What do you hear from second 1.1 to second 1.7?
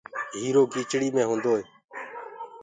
مي هونٚدوئي